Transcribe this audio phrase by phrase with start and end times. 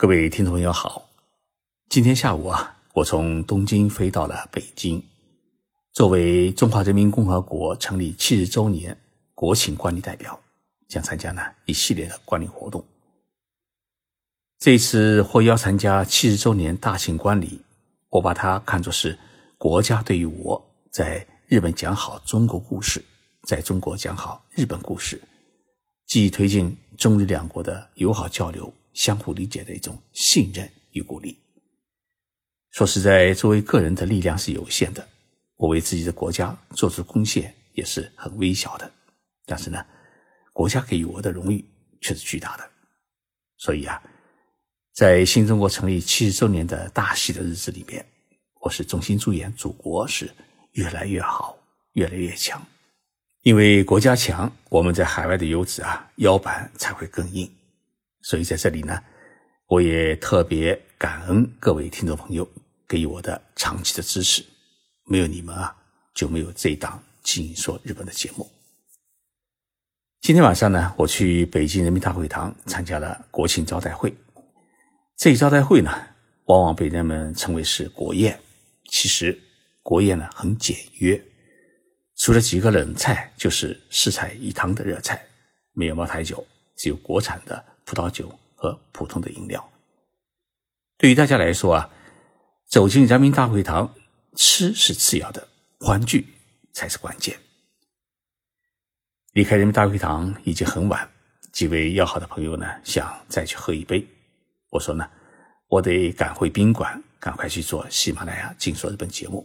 [0.00, 1.10] 各位听众朋友好，
[1.90, 5.04] 今天下午啊，我从东京飞到了北京，
[5.92, 8.96] 作为中华人民共和国成立七十周年
[9.34, 10.40] 国庆观礼代表，
[10.88, 12.82] 将参加呢一系列的观礼活动。
[14.58, 17.60] 这次获邀参加七十周年大庆观礼，
[18.08, 19.18] 我把它看作是
[19.58, 23.04] 国家对于我在日本讲好中国故事，
[23.42, 25.20] 在中国讲好日本故事，
[26.06, 28.72] 既推进中日两国的友好交流。
[28.92, 31.38] 相互理解的一种信任与鼓励。
[32.70, 35.06] 说实在，作为个人的力量是有限的，
[35.56, 38.90] 我为自己的国家做出贡献也是很微小的。
[39.44, 39.84] 但是呢，
[40.52, 41.64] 国家给予我的荣誉
[42.00, 42.70] 却是巨大的。
[43.56, 44.00] 所以啊，
[44.92, 48.06] 在新中国成立七十周年的大喜的日子里面，
[48.60, 50.30] 我是衷心祝愿祖国是
[50.72, 51.58] 越来越好，
[51.94, 52.64] 越来越强。
[53.42, 57.50] 因为国家强，我们在海外的游子啊，腰板才会更硬。
[58.22, 59.02] 所以在这里呢，
[59.66, 62.46] 我也特别感恩各位听众朋友
[62.86, 64.44] 给予我的长期的支持，
[65.06, 65.74] 没有你们啊，
[66.14, 68.46] 就没有这一档《静说日本》的节目。
[70.20, 74.14] 今天晚上呢，我去北京人民大会堂参加了国庆招待会。
[75.16, 75.90] 这一招待会呢，
[76.44, 78.38] 往往被人们称为是国宴，
[78.90, 79.38] 其实
[79.82, 81.18] 国宴呢很简约，
[82.16, 85.24] 除了几个冷菜，就是四菜一汤的热菜，
[85.72, 86.46] 没有茅台酒，
[86.76, 87.64] 只有国产的。
[87.90, 89.68] 葡萄酒和普通的饮料，
[90.96, 91.90] 对于大家来说啊，
[92.68, 93.92] 走进人民大会堂，
[94.36, 95.48] 吃是次要的，
[95.80, 96.24] 欢聚
[96.72, 97.36] 才是关键。
[99.32, 101.10] 离开人民大会堂已经很晚，
[101.50, 104.06] 几位要好的朋友呢，想再去喝一杯。
[104.68, 105.10] 我说呢，
[105.66, 109.44] 我得赶回宾馆，赶快去做喜马拉雅静说日本节目。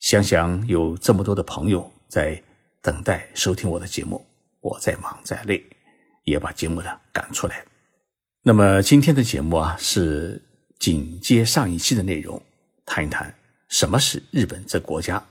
[0.00, 2.42] 想想有这么多的朋友在
[2.82, 4.26] 等待收听我的节目，
[4.58, 5.64] 我再忙再累。
[6.24, 7.64] 也把节目呢赶出来。
[8.42, 10.42] 那么今天的节目啊，是
[10.78, 12.40] 紧接上一期的内容，
[12.86, 13.34] 谈一谈
[13.68, 15.22] 什么是日本这国家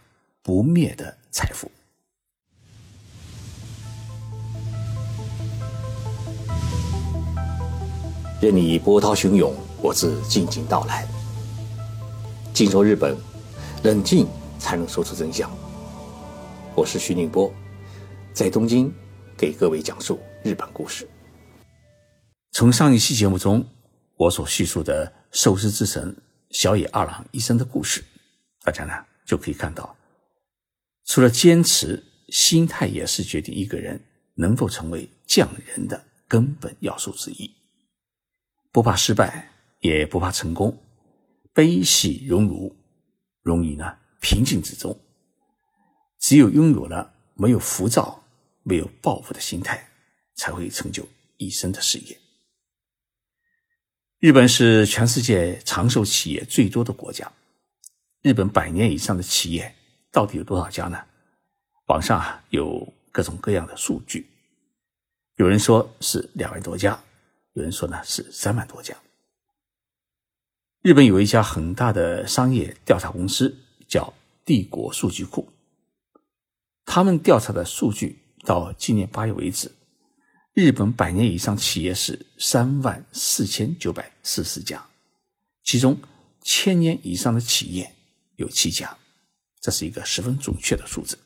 [0.43, 1.71] 不灭的财富。
[8.41, 11.05] 任你波涛汹涌，我自静静到来。
[12.53, 13.17] 静说日本，
[13.83, 14.27] 冷静
[14.57, 15.51] 才能说出真相。
[16.75, 17.51] 我是徐宁波，
[18.31, 18.93] 在东京
[19.35, 20.19] 给各位讲述。
[20.41, 21.05] 日本故事，
[22.51, 23.67] 从上一期节目中
[24.15, 26.15] 我所叙述的寿司之神
[26.49, 28.01] 小野二郎一生的故事，
[28.63, 28.93] 大家呢
[29.25, 29.93] 就可以看到，
[31.03, 34.01] 除了坚持，心态也是决定一个人
[34.35, 37.53] 能否成为匠人的根本要素之一。
[38.71, 39.51] 不怕失败，
[39.81, 40.81] 也不怕成功，
[41.53, 42.73] 悲喜荣辱，
[43.41, 44.97] 融于呢平静之中。
[46.17, 48.23] 只有拥有了没有浮躁、
[48.63, 49.88] 没有报复的心态。
[50.39, 51.05] 才会成就
[51.35, 52.17] 一生的事业。
[54.19, 57.29] 日本是全世界长寿企业最多的国家，
[58.21, 59.75] 日本百年以上的企业
[60.11, 60.97] 到底有多少家呢？
[61.87, 64.29] 网上啊有各种各样的数据，
[65.35, 67.03] 有人说是两万多家，
[67.53, 68.95] 有人说呢是三万多家。
[70.81, 73.57] 日本有一家很大的商业调查公司
[73.89, 74.13] 叫
[74.45, 75.51] 帝国数据库，
[76.85, 79.69] 他们调查的数据到今年八月为止。
[80.53, 84.89] 日本百年以上企业是三万四千九百四十家，
[85.63, 85.97] 其中
[86.41, 87.95] 千年以上的企业
[88.35, 88.97] 有七家，
[89.61, 91.17] 这是一个十分准确的数字。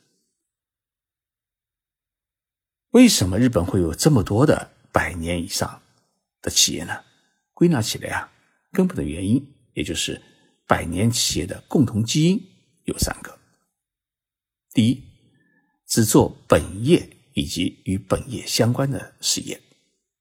[2.90, 5.82] 为什么日本会有这么多的百年以上
[6.42, 7.04] 的企业呢？
[7.54, 8.32] 归纳起来啊，
[8.72, 10.22] 根本的原因也就是
[10.68, 12.40] 百年企业的共同基因
[12.84, 13.40] 有三个：
[14.74, 15.04] 第一，
[15.88, 17.13] 只做本业。
[17.34, 19.62] 以及与本业相关的事业，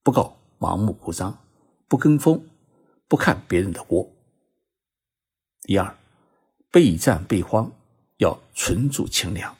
[0.01, 1.45] 不搞盲目扩张，
[1.87, 2.47] 不跟风，
[3.07, 4.09] 不看别人的锅。
[5.61, 5.97] 第二，
[6.71, 7.71] 备战备荒，
[8.17, 9.55] 要存储清粮，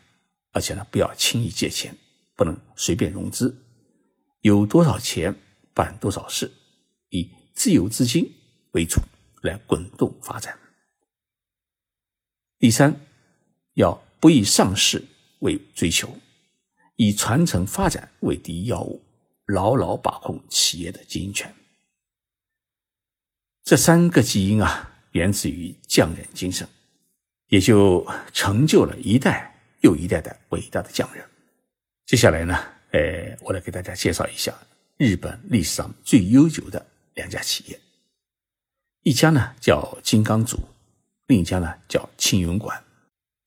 [0.51, 1.95] 而且呢，不要轻易借钱，
[2.35, 3.55] 不能随便融资，
[4.41, 5.35] 有多少钱
[5.73, 6.51] 办多少事，
[7.09, 8.29] 以自有资金
[8.71, 8.99] 为主
[9.41, 10.57] 来滚动发展。
[12.57, 12.99] 第三，
[13.73, 15.05] 要不以上市
[15.39, 16.17] 为追求。
[17.05, 19.03] 以传承发展为第一要务，
[19.47, 21.53] 牢牢把控企业的经营权。
[23.63, 26.67] 这三个基因啊，源自于匠人精神，
[27.47, 31.25] 也就成就了一代又一代的伟大的匠人。
[32.05, 32.57] 接下来呢，
[32.91, 34.53] 呃，我来给大家介绍一下
[34.97, 36.85] 日本历史上最悠久的
[37.15, 37.79] 两家企业，
[39.01, 40.57] 一家呢叫金刚组，
[41.27, 42.81] 另一家呢叫青云馆。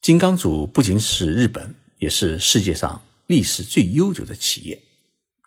[0.02, 3.02] 金刚组不仅是日本，也是世界上。
[3.26, 4.80] 历史最悠久的企业，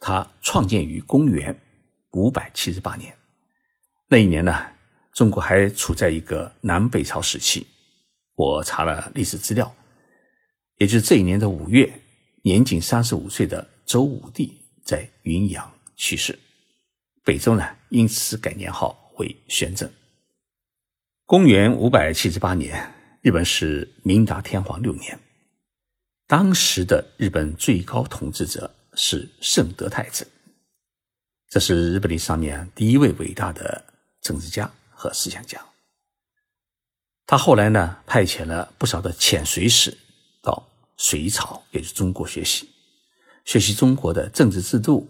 [0.01, 1.57] 它创建于公元
[2.11, 3.15] 五百七十八年，
[4.07, 4.53] 那一年呢，
[5.13, 7.65] 中国还处在一个南北朝时期。
[8.35, 9.73] 我查了历史资料，
[10.77, 11.89] 也就是这一年的五月，
[12.41, 16.37] 年仅三十五岁的周武帝在云阳去世，
[17.23, 19.89] 北周呢因此改年号为宣政。
[21.25, 25.19] 公元五百七十八年，日本是明达天皇六年，
[26.29, 30.27] 当时的日本最高统治者是圣德太子，
[31.49, 33.83] 这是日本历史上面第一位伟大的
[34.21, 35.59] 政治家和思想家。
[37.25, 39.97] 他后来呢，派遣了不少的遣隋使
[40.43, 42.69] 到隋朝，也就是中国学习，
[43.43, 45.09] 学习中国的政治制度，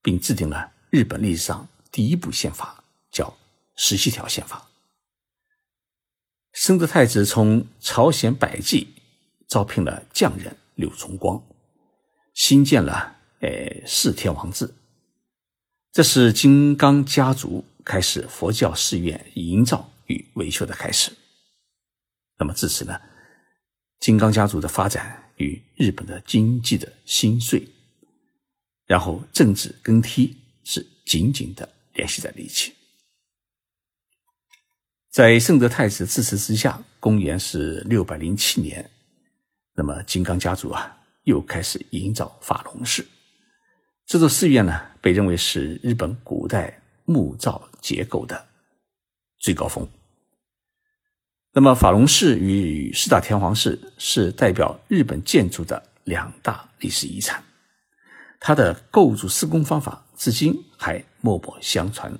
[0.00, 3.24] 并制定了日本历史上第一部宪法，叫
[3.74, 4.58] 《十七条宪法》。
[6.52, 8.94] 生德太子从朝鲜百济
[9.48, 11.42] 招聘了匠人柳重光，
[12.34, 14.72] 新建了呃四天王制，
[15.90, 21.10] 这是金刚家族开始佛教寺院营造与维修的开始。
[22.38, 23.00] 那么自此呢，
[23.98, 27.66] 金刚家族的发展与日本的经济的兴衰，
[28.86, 32.74] 然后政治更替是紧紧的联系在了一起。
[35.10, 38.88] 在圣德太子支持之下，公元是六百零七年，
[39.78, 43.06] 那么金刚家族啊又开始营造法隆寺。
[44.06, 48.44] 这座寺院呢，被认为是日本古代木造结构的
[49.38, 49.88] 最高峰。
[51.52, 57.44] 那么法隆寺与四大天皇寺是代表日本建筑的两大历史遗产，
[58.40, 62.12] 它的构筑施工方法至今还默默相传，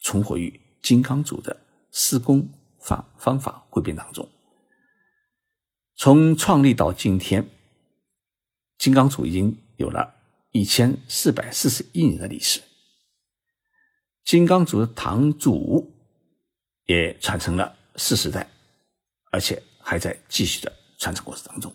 [0.00, 1.54] 存活于金刚组的
[1.92, 2.48] 施工
[2.80, 4.26] 方方法汇编当中。
[5.96, 7.48] 从创立到今天，
[8.78, 10.14] 金刚组已经有了
[10.52, 12.62] 一千四百四十一年的历史，
[14.24, 15.92] 金刚组的堂主
[16.86, 18.50] 也传承了四十代。
[19.34, 21.74] 而且还在继续的传承过程当中。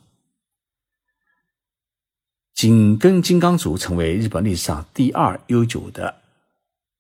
[2.54, 6.22] 紧跟金刚组成为日本历史上第二悠久的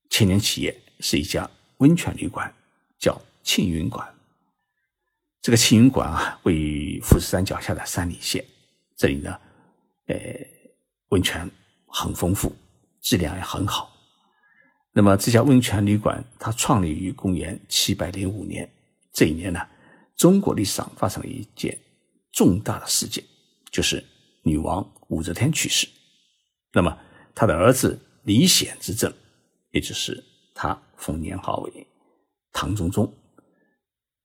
[0.09, 2.53] 千年企业，是一家温泉旅馆，
[2.97, 4.13] 叫庆云馆。
[5.41, 8.43] 这个青云馆啊，位于富士山脚下的山里县。
[8.95, 9.39] 这里呢，
[10.07, 10.15] 呃，
[11.09, 11.49] 温泉
[11.87, 12.53] 很丰富，
[13.01, 13.91] 质量也很好。
[14.91, 18.69] 那么这家温泉旅馆，它创立于公元七百零五年。
[19.13, 19.59] 这一年呢。
[20.17, 21.79] 中国历史上发生了一件
[22.33, 23.23] 重大的事件，
[23.71, 24.03] 就是
[24.43, 25.87] 女王武则天去世。
[26.73, 26.99] 那么，
[27.33, 29.13] 她的儿子李显执政，
[29.71, 30.21] 也就是
[30.53, 31.87] 他封年号为
[32.51, 33.09] 唐中宗。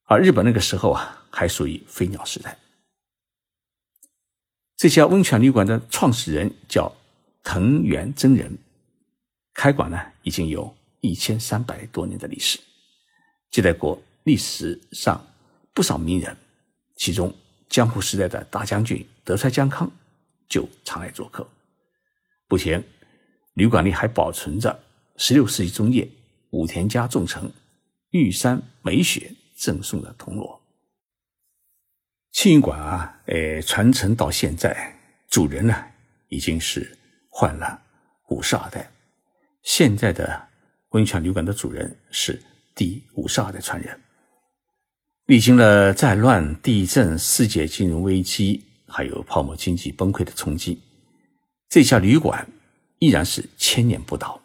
[0.05, 2.59] 而日本那个时候啊，还属于飞鸟时代。
[4.77, 6.95] 这家温泉旅馆的创始人叫
[7.43, 8.59] 藤原真人，
[9.55, 12.59] 开馆呢已经有一千三百多年的历史，
[13.51, 15.27] 接待过历史上。
[15.77, 16.37] 不少名人，
[16.95, 17.35] 其中
[17.69, 19.91] 江户时代的大将军德川江康
[20.49, 21.45] 就常来做客。
[22.47, 22.85] 目前，
[23.55, 24.85] 旅馆里还保存着
[25.17, 26.09] 十六世纪中叶
[26.51, 27.51] 武田家重臣
[28.11, 30.61] 玉山美雪赠送的铜锣。
[32.33, 34.99] 庆云馆啊，呃，传承到现在，
[35.29, 35.85] 主人呢
[36.29, 36.99] 已经是
[37.29, 37.81] 换了
[38.29, 38.91] 五十二代。
[39.63, 40.49] 现在的
[40.91, 42.43] 温泉旅馆的主人是
[42.75, 44.01] 第五十二代传人。
[45.27, 50.83] 历经了战乱、地震、世界金融危机，还有泡沫经济崩溃的冲击，
[51.71, 52.47] 这家旅馆
[52.99, 54.39] 依然是千年不倒。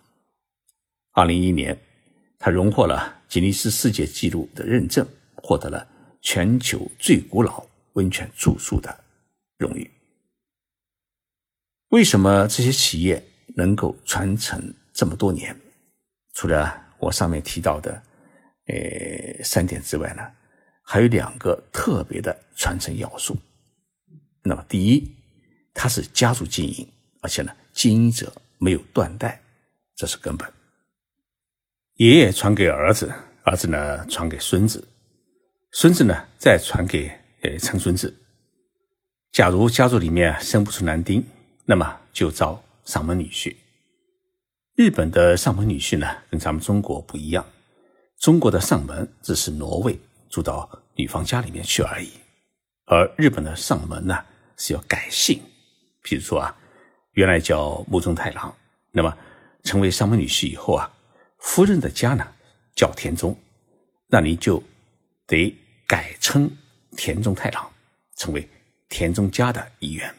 [1.11, 1.77] 二零一一年，
[2.37, 5.87] 它荣获了吉尼斯世界纪录的认证，获得了
[6.19, 9.03] 全球最古老温泉住宿的
[9.59, 9.89] 荣誉。
[11.89, 13.23] 为什么这些企业
[13.55, 15.55] 能够传承这么多年？
[16.33, 18.01] 除了我上面提到的，
[18.65, 20.23] 呃，三点之外呢？
[20.81, 23.37] 还有两个特别的传承要素。
[24.41, 25.07] 那么，第一，
[25.71, 29.39] 它是家族经营，而且呢，经营者没有断代，
[29.95, 30.51] 这是根本。
[31.99, 33.13] 爷爷传给儿子，
[33.43, 34.87] 儿子呢传给孙子，
[35.73, 38.15] 孙子呢再传给呃曾孙子。
[39.33, 41.21] 假如家族里面生不出男丁，
[41.65, 43.53] 那么就招上门女婿。
[44.77, 47.45] 日本的上门女婿呢，跟咱们中国不一样，
[48.17, 49.99] 中国的上门只是挪位。
[50.29, 52.11] 住到女方家里面去而已，
[52.85, 54.23] 而日本的上门呢
[54.55, 55.41] 是要改姓，
[56.01, 56.55] 比如说啊，
[57.11, 58.55] 原来叫木中太郎，
[58.91, 59.17] 那么
[59.63, 60.89] 成为上门女婿以后啊，
[61.39, 62.27] 夫人的家呢
[62.75, 63.35] 叫田中，
[64.07, 64.61] 那你就
[65.25, 65.55] 得
[65.87, 66.49] 改称
[66.95, 67.69] 田中太郎，
[68.15, 68.47] 成为
[68.89, 70.13] 田中家的一员，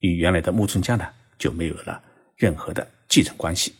[0.00, 1.08] 与原来的木村家呢
[1.38, 2.02] 就没有了
[2.36, 3.74] 任何的继承关系，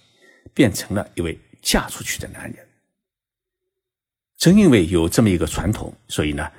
[0.53, 2.69] 变成了一位嫁出去的男人。
[4.37, 6.51] 正因为有这么一个传统，所以呢，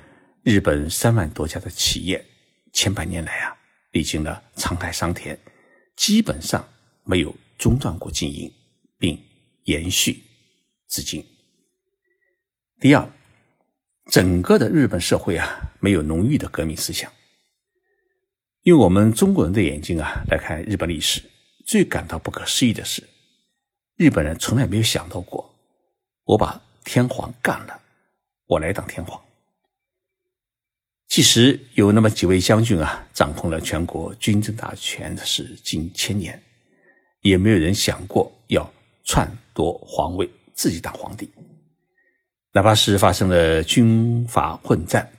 [0.42, 2.24] 日本三万多家的企业
[2.72, 3.56] 千百年来啊，
[3.92, 5.38] 历经了沧海桑田，
[5.94, 6.66] 基本上
[7.04, 8.52] 没有中断过经营，
[8.98, 9.18] 并
[9.66, 10.22] 延续
[10.88, 11.24] 至今。
[12.80, 13.08] 第二，
[14.10, 17.12] 整个的日本社会啊，没有浓郁的革命思想。
[18.62, 21.22] 用我们中国人的眼睛啊来看日本历史，
[21.64, 23.02] 最感到不可思议的是，
[23.96, 25.54] 日本人从来没有想到过，
[26.24, 27.80] 我把天皇干了，
[28.46, 29.20] 我来当天皇。
[31.08, 36.40] 即使有那么几位将军啊，掌控了全国军政大权的是近千年，
[37.20, 38.68] 也没有人想过要
[39.04, 41.30] 篡夺皇位，自己当皇帝。
[42.52, 45.10] 哪怕是发生了军阀混战，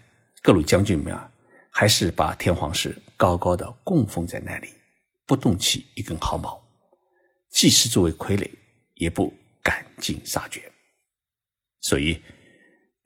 [0.44, 1.27] 各路将军们啊，
[1.72, 4.70] 还是把天皇室高高的供奉在那里，
[5.25, 6.62] 不动起一根毫毛，
[7.50, 8.48] 即使作为傀儡，
[8.94, 10.62] 也不赶尽杀绝。
[11.82, 12.22] 所以，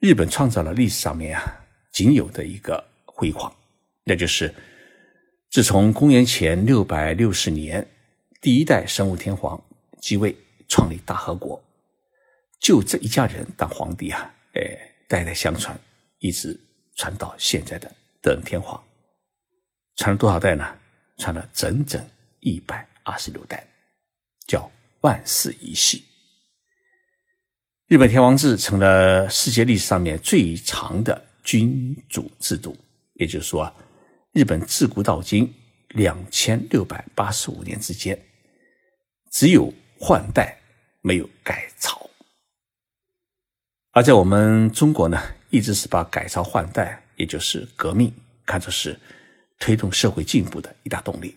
[0.00, 3.50] 日本创造了历史上面啊仅有的一个辉煌，
[4.04, 4.54] 那就是
[5.50, 7.86] 自从公元前六百六十年，
[8.42, 9.62] 第一代神武天皇
[10.00, 10.34] 即位，
[10.72, 11.62] 创立大和国。
[12.58, 14.62] 就这一家人当皇帝啊，哎，
[15.06, 15.78] 代代相传，
[16.18, 16.58] 一直
[16.96, 18.82] 传到现在的德天皇，
[19.96, 20.64] 传了多少代呢？
[21.18, 22.02] 传了整整
[22.40, 23.62] 一百二十六代，
[24.46, 24.68] 叫
[25.02, 26.02] 万世一系。
[27.86, 32.74] 日本天皇制成了世界历史上面最长的君主制度，
[33.14, 33.70] 也就是说，
[34.32, 35.52] 日本自古到今
[35.90, 38.18] 两千六百八十五年之间，
[39.30, 40.58] 只有换代，
[41.02, 42.08] 没有改朝。
[43.90, 48.10] 而在我们中国呢，一直是把改朝换代，也就是革命，
[48.46, 48.98] 看作是
[49.58, 51.36] 推动社会进步的一大动力。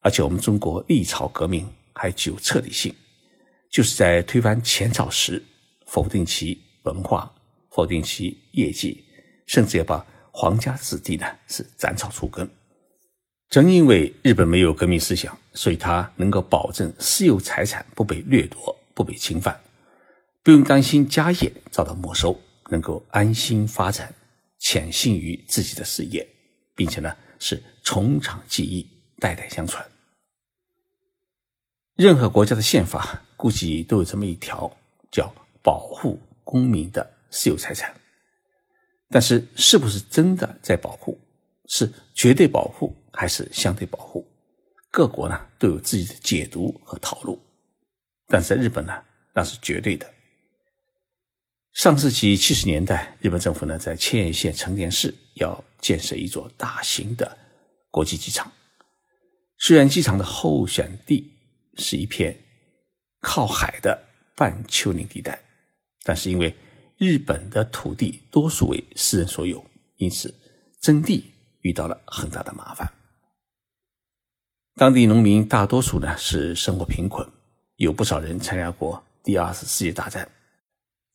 [0.00, 2.92] 而且我们中国历朝革命还具有彻底性，
[3.70, 5.40] 就是在推翻前朝时，
[5.86, 7.32] 否定其文化，
[7.70, 9.04] 否定其业绩，
[9.46, 12.50] 甚至要把皇家子弟呢是斩草除根。
[13.50, 19.60] 正因为日本没有革命思想，所以他能够保证私有财产不被掠夺、不被侵犯。
[20.44, 22.40] 不用担心家业遭到没收，
[22.70, 24.14] 能够安心发展，
[24.60, 26.26] 潜心于自己的事业，
[26.76, 28.88] 并且呢是从长计议，
[29.18, 29.84] 代代相传。
[31.96, 34.70] 任何国家的宪法估计都有这么一条，
[35.10, 37.92] 叫保护公民的私有财产。
[39.10, 41.18] 但是，是不是真的在保护？
[41.70, 44.26] 是绝对保护还是相对保护？
[44.90, 47.38] 各国呢都有自己的解读和讨论。
[48.26, 48.92] 但是在日本呢，
[49.32, 50.12] 那是绝对的。
[51.72, 57.38] 上世纪七十年代，日本政府呢在千叶县成田市要建设一座大型的
[57.88, 58.50] 国际机场。
[59.58, 61.32] 虽然机场的候选地
[61.76, 62.36] 是一片
[63.20, 63.96] 靠海的
[64.34, 65.40] 半丘陵地带，
[66.02, 66.52] 但是因为
[66.98, 69.64] 日本的土地多数为私人所有，
[69.98, 70.34] 因此
[70.80, 71.24] 征地
[71.60, 72.90] 遇到了很大的麻烦。
[74.76, 77.26] 当地农民大多数呢是生活贫困，
[77.76, 80.28] 有不少人参加过第二次世界大战。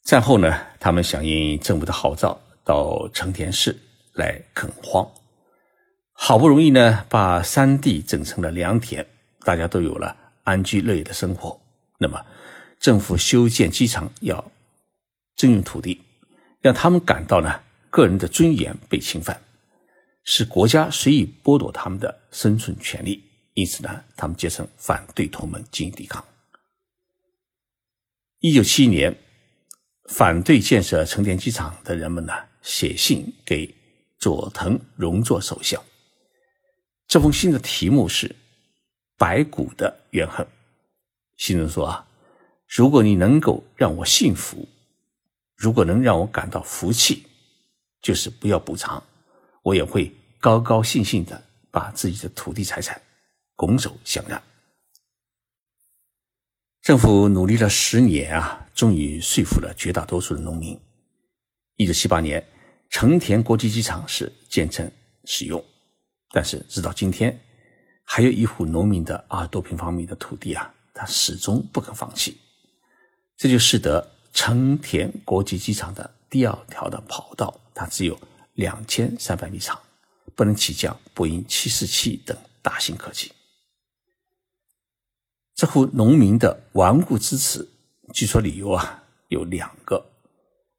[0.03, 3.75] 战后呢，他们响应政府的号召，到成田市
[4.13, 5.09] 来垦荒。
[6.13, 9.05] 好不容易呢，把山地整成了良田，
[9.41, 11.59] 大家都有了安居乐业的生活。
[11.97, 12.23] 那么，
[12.79, 14.51] 政府修建机场要
[15.35, 15.99] 征用土地，
[16.61, 17.59] 让他们感到呢，
[17.89, 19.41] 个人的尊严被侵犯，
[20.25, 23.23] 是国家随意剥夺他们的生存权利。
[23.53, 26.21] 因此呢，他们结成反对同盟进行抵抗。
[28.39, 29.17] 一九七一年。
[30.07, 33.73] 反对建设成田机场的人们呢，写信给
[34.19, 35.83] 佐藤荣作首相。
[37.07, 38.27] 这封信的题目是
[39.17, 40.45] 《白骨的怨恨》。
[41.37, 42.07] 信中说啊，
[42.67, 44.69] 如果你能够让我幸福，
[45.55, 47.25] 如果能让我感到福气，
[47.99, 49.03] 就是不要补偿，
[49.65, 53.01] 我也会高高兴兴的把自己的土地财产
[53.55, 54.39] 拱手相让。
[56.81, 58.61] 政府努力了十年啊。
[58.75, 60.77] 终于说服了绝大多数的农民。
[61.77, 62.45] 一九七八年，
[62.89, 64.91] 成田国际机场是建成
[65.23, 65.63] 使用，
[66.31, 67.39] 但是直到今天，
[68.03, 72.37] 还有一户农民的二十多平方米的土地啊，他始终不肯放弃。
[73.37, 78.19] 这就使得成田国际机场的第二条的跑道，它只有
[78.55, 79.79] 两千三百米长，
[80.33, 83.31] 不能起降波音七四七等大型客机。
[85.53, 87.69] 这户农民的顽固支持。
[88.13, 90.05] 据说理由啊有两个，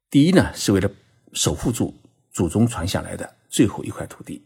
[0.09, 0.89] 第一呢是为了
[1.33, 1.93] 守护住
[2.31, 4.41] 祖宗传下来的最后一块土地，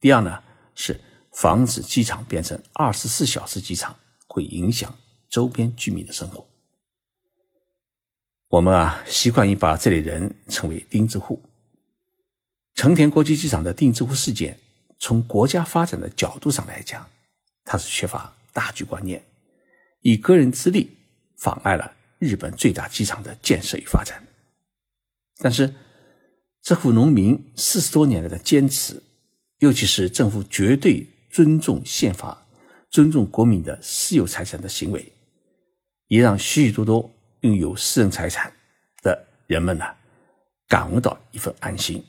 [0.00, 0.42] 第二呢
[0.74, 0.98] 是
[1.32, 3.94] 防止机场变成二十四小时机场
[4.26, 4.96] 会影响
[5.28, 6.44] 周边居民的生活。
[8.48, 11.40] 我们啊习惯于把这类人称为钉子户。
[12.78, 14.56] 成田国际机场的定制户事件，
[15.00, 17.04] 从国家发展的角度上来讲，
[17.64, 19.20] 它是缺乏大局观念，
[20.02, 20.96] 以个人之力
[21.36, 24.22] 妨碍了日本最大机场的建设与发展。
[25.38, 25.74] 但是，
[26.62, 29.02] 这户农民四十多年来的坚持，
[29.58, 32.46] 尤其是政府绝对尊重宪法、
[32.90, 35.12] 尊重国民的私有财产的行为，
[36.06, 37.10] 也让许许多多。
[37.40, 38.52] 拥有私人财产
[39.02, 39.84] 的人们呢，
[40.68, 42.04] 感悟到一份安心，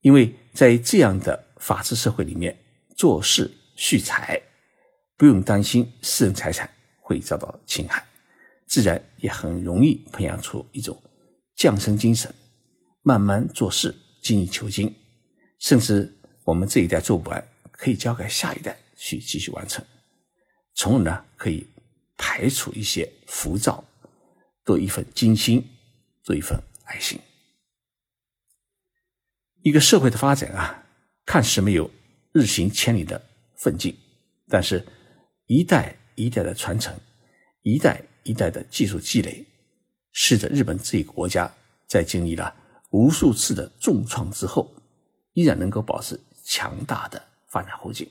[0.00, 2.56] 因为在这样的法治社会里面，
[2.96, 4.40] 做事蓄财，
[5.16, 6.68] 不用担心私人财产
[7.00, 8.04] 会遭到侵害，
[8.66, 11.00] 自然也很容易培养出一种
[11.56, 12.34] 匠生精神，
[13.02, 14.94] 慢慢做事，精益求精，
[15.58, 19.84] 甚至我们这一代做不完，可以交给下一代去继续完成，
[20.74, 21.66] 从而呢，可以
[22.16, 23.84] 排除一些浮躁。
[24.62, 25.66] 做一份精心，
[26.22, 27.18] 做一份爱心。
[29.62, 30.82] 一个社会的发展啊，
[31.26, 31.90] 看似没有
[32.32, 33.20] 日行千里的
[33.56, 33.94] 奋进，
[34.48, 34.84] 但是，
[35.46, 36.98] 一代一代的传承，
[37.62, 39.44] 一代一代的技术积累，
[40.12, 41.50] 使得日本这个国家
[41.86, 42.54] 在经历了
[42.90, 44.72] 无数次的重创之后，
[45.34, 48.08] 依然能够保持强大的发展后劲。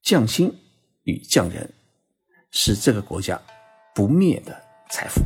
[0.00, 0.52] 匠心
[1.02, 1.68] 与匠人，
[2.52, 3.40] 是这个国家
[3.94, 5.20] 不灭的财富。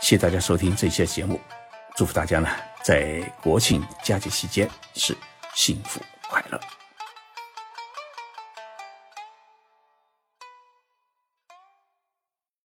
[0.00, 1.38] 谢谢大家收听这期节目，
[1.96, 2.48] 祝福大家呢
[2.88, 5.14] 在国庆佳节期间是
[5.54, 6.58] 幸福快乐。